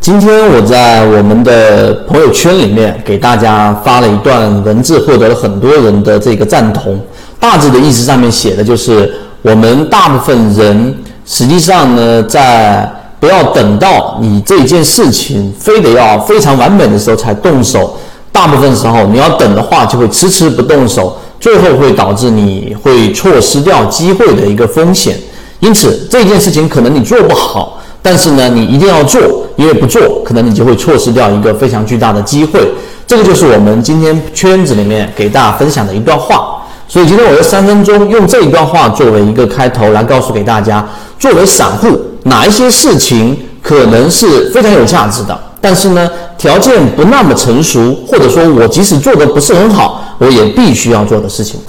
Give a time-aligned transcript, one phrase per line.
[0.00, 6.98] 今天我在我们的朋友圈里面给大家发了一段文字，获得了很多人的这个赞同。
[7.38, 12.90] 大致的意思上面写的就是，我们大部分人实际上呢，在
[13.20, 17.94] 不要等到你这件事情非得要非常完美的时候才动手，
[18.32, 25.14] 大部分时候你要等的话，就会迟迟不动手，最后会导致你会错失掉机会的一个风险。
[25.58, 27.76] 因此，这件事情可能你做不好。
[28.02, 29.20] 但是呢，你一定要做，
[29.60, 32.66] 因为不做，可能你就会错失掉一个非常巨大的机会。
[33.06, 36.56] 这个就是我们今天圈子里面给大家分享的一段话。
[36.88, 40.88] 所以今天我用三分钟用这一段话作为一个开头，来告诉给大家，
[41.18, 46.08] 作为散户，哪一些事情可能是非常有价值的，但是呢，
[46.38, 51.60] 条件不那么成熟，或者说我即使做的不是很好，我也必须要做的事情。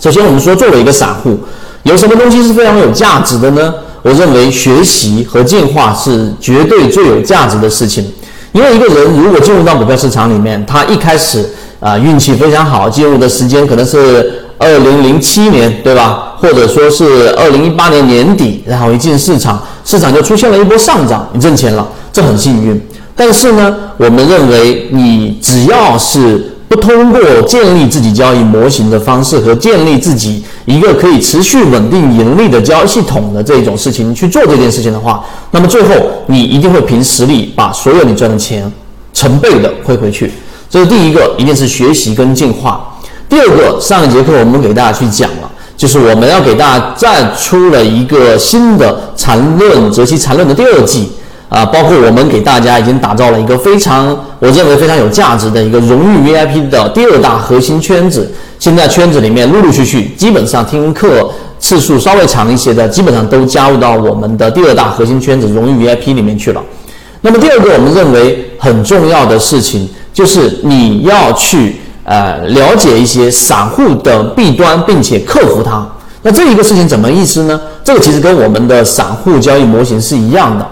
[0.00, 1.38] 首先，我们说作为一个散户，
[1.82, 3.74] 有什么东西是非常有价值的呢？
[4.02, 8.04] 我认为学习和进化是绝对最有价值的事情，
[8.52, 11.48] 因为一个人如果进入到股票市场里面，他一开始
[11.80, 16.34] 啊运气非常好，进入的时间可能是二零零七年，对吧？
[16.38, 22.80] 或者说是二零一八年年底，然后一进市场，市场就出现了一波上涨，你挣钱了，这很幸运。
[23.14, 35.92] 但是呢，我们认为你只要是不通过建立自己交易模型的方式和建立自己一个可以持续稳定盈利的交易系统的这种事情去做这件事情的话，那么最后
[36.28, 38.72] 你一定会凭实力把所有你赚的钱
[39.12, 40.30] 成倍的亏回去。
[40.70, 42.96] 这是第一个，一定是学习跟进化。
[43.28, 51.10] 第二个，上一节课我们给大家去讲了，就是我们要给大家再出了一个新的缠论择期缠论的第二季。
[51.50, 58.32] 啊，包括我们给大家已经打造了一个非常，我认为非常有价值的一个荣誉 VIP 的第二大核心圈子。
[58.60, 66.62] 现在圈子里面陆陆续续，基本上听课次数稍微长一些的，基本上都加入到我们的第二大核心圈子荣誉 VIP 里面去了。
[67.22, 75.84] 那么第二个，我们认为很重要的事情，就是你要去呃了解一些散户的弊端，并且克服它。
[76.22, 77.60] 那这一个事情怎么意思呢？
[77.82, 80.64] 这个其实跟我们的散户交易模型是一样的。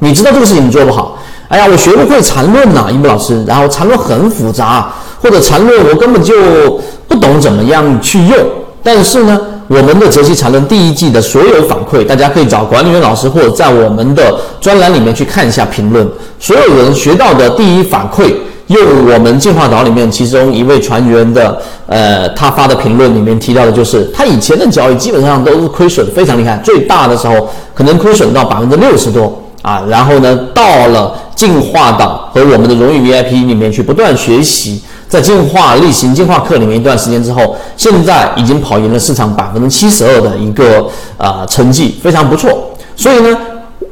[0.00, 1.16] 你知道这个事情你做不好，
[1.48, 3.44] 哎呀，我学不会缠论呐，一木老师。
[3.44, 6.34] 然后缠论很复杂，或者缠论我根本就
[7.06, 8.38] 不懂怎么样去用。
[8.82, 9.38] 但是呢，
[9.68, 16.08] 我们的泽西缠论第一季的所有反馈，大家可以找管理员老师或者在我们的专栏里面去看一下评论。
[16.38, 18.32] 所有人学到的第一反馈，
[18.68, 18.80] 用
[19.12, 29.38] 我们进化岛里面其中一位船员的，呃，他发的评论里面提到的就是，他以前的交易基本上都是亏损非常厉害，最大的时候可能亏损到百分之六十多。
[29.62, 40.86] 啊，然后呢，到了进化岛和我们的荣誉 VIP 里面去不断学习，在进化例行进化课里面一段时间之后，现在已经跑赢了市场百分之七十二的一个
[41.18, 42.70] 啊成绩，非常不错。
[42.96, 43.36] 所以呢，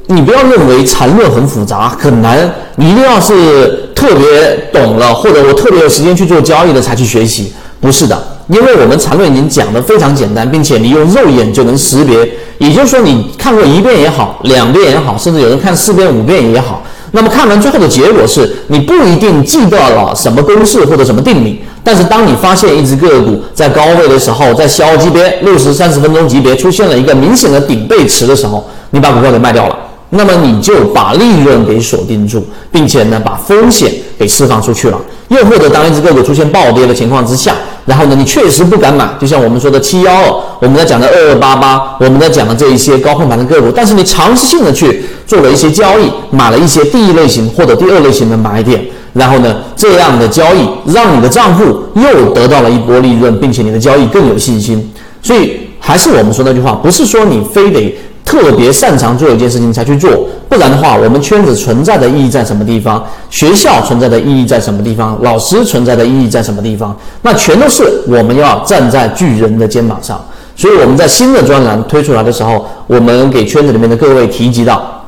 [0.06, 8.20] 你不要认为缠论很复杂很难，你一定要是特别懂了，或者我特别有时间去做交易的才去学习，不是的。
[8.48, 12.16] 因为我们缠论已经讲得非常简单，并且你用肉眼就能识别，
[12.56, 29.76] 也就是说你看过一遍也好，两遍也好，甚至有人看四遍五遍也好，那么看完最后的结果是你不一定记得了什么公式或者什么定理，但是当你发现一只个股在高位的时候，在小级别六十三十分钟级别出现了一个明显的顶背驰的时候，你把股票给卖掉了，
[30.10, 32.42] 那么你就把利润给锁定住，
[32.72, 34.98] 并且呢把风险给释放出去了。
[35.28, 37.54] 又或者当一只个股出现暴跌的情况之下。
[37.84, 51.64] 然后呢，你确实不敢买，就像我们说的七幺二，我们在讲的二二八八，我们在讲的这一些高控盘的个股，但是你尝试性的去做了一些交易，买了一些第一类型或者第二类型的买点，然后呢，这样的交易让你的账户
[51.94, 54.92] 又得到了一波利润，并且你的交易更有信心。
[55.22, 57.96] 所以还是我们说那句话，不是说你非得。
[58.28, 63.02] 特别擅长做一件事情才去做，不然的话，我们圈子存在的意义在什么地方？
[63.30, 65.18] 学校存在的意义在什么地方？
[65.22, 66.94] 老师存在的意义在什么地方？
[67.22, 70.22] 那全都是我们要站在巨人的肩膀上。
[70.54, 75.06] 所以我们在新的专栏推出来的时候，我们给圈子里面的各位提及到，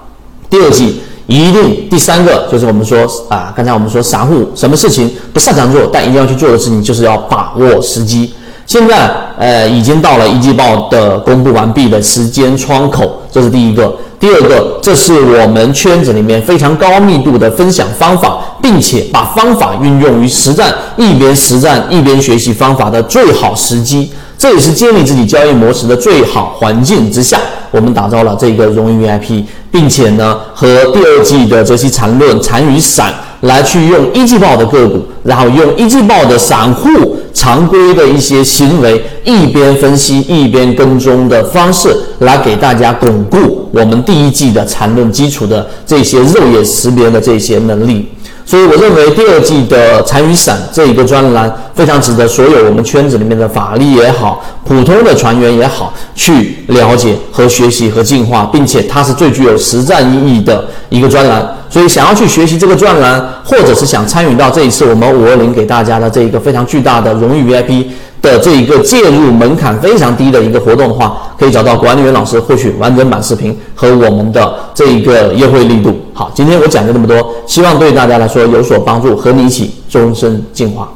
[0.49, 8.33] 第二季一定第三个就是我们说啊，刚才我们说散户什么事情不擅长做，但一定要去做的事情，就是要把握时机。
[8.71, 13.93] 现在呃已经到了一季报的公布完毕的时间窗口，这是第一个。
[14.21, 24.13] 第二个，这是我们圈子里面非常高密度的分享方法，并且把方法运用于实战，一边实战一边学习方法的最好时机。
[24.39, 27.41] 这也是建立自己交易模式的最好环境之下，
[27.73, 33.13] 我们打造了这个荣誉 VIP，并且呢和第二季的这些缠论、缠与散。
[33.41, 48.09] 来去用一季报的个股，然后用一季报的散户常规的一些行为，一边分析一边跟踪的方式，来给大家巩固我们第一季的缠论基础的这些肉眼识别的这些能力。
[48.47, 61.57] 所以我认为第二季的残余伞这一个专栏非常值得所有我们圈子里面的法力也好，普通的船员也好去了解和学习和进化，并且它是最具有实战意义的一个专栏。
[61.69, 67.87] 所以想要去学习这个专栏，或者是想参与到这一次我们五二零给大家的这一个非常巨大的荣誉 VIP。
[68.23, 75.99] 的这一个介入门槛非常低的一个活动的话，可以找到管理员老师获取完整版视频和我们的这一个优惠力度。
[76.13, 80.87] 好，今天我讲了这么多，希望对大家来说有所帮助，和你一起终身进化。